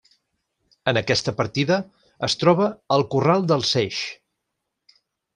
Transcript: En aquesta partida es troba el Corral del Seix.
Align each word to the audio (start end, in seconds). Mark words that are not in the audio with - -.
En 0.91 0.99
aquesta 1.01 1.33
partida 1.41 1.77
es 2.27 2.37
troba 2.43 2.69
el 2.97 3.05
Corral 3.15 3.45
del 3.51 3.65
Seix. 3.73 4.01